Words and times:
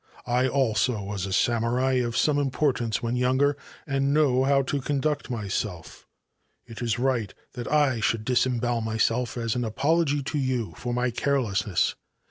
I 0.25 0.47
also 0.47 0.99
was 1.03 1.27
a 1.27 1.31
samurai 1.31 2.03
some 2.09 2.39
importance 2.39 3.03
when 3.03 3.15
younger, 3.15 3.55
and 3.85 4.11
know 4.11 4.45
how 4.45 4.63
to 4.63 4.81
•nduct 4.81 5.29
myself. 5.29 6.07
It 6.65 6.81
is 6.81 6.97
right 6.97 7.31
that 7.53 7.71
I 7.71 7.99
should 7.99 8.25
disembowel 8.25 8.81
yself 8.91 9.37
as 9.37 9.53
an 9.53 9.63
apology 9.63 10.23
to 10.23 10.39
you 10.39 10.73
for 10.75 10.91
my 10.91 11.11
carelessness.' 11.11 11.93